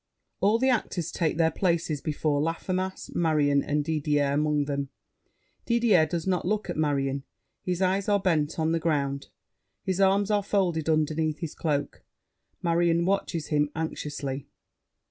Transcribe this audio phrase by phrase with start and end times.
[0.39, 3.11] [All the actors take their places before Laffemas.
[3.13, 4.89] Marion and Didier among them.
[5.67, 7.21] Didier does not look at Marion;
[7.61, 9.27] his eyes are bent on the ground;
[9.83, 12.01] his arms are folded underneath his cloak.
[12.63, 14.47] Marion watches him anxiously.